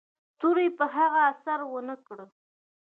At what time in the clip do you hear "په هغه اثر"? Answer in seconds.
0.77-1.59